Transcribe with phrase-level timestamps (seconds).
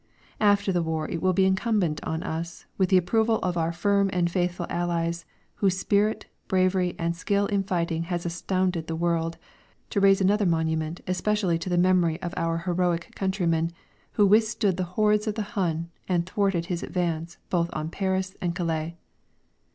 [0.39, 4.09] After the war it will be incumbent on us, with the approval of our firm
[4.11, 5.25] and faithful Allies,
[5.57, 9.37] whose spirit, bravery and skill in fighting has astounded the world,
[9.91, 13.71] to raise another monument especially to the memory of our heroic countrymen
[14.13, 18.55] who withstood the hordes of the Hun and thwarted his advance both on Paris and
[18.55, 18.97] Calais.